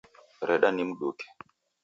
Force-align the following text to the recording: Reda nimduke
Reda 0.47 0.69
nimduke 0.71 1.25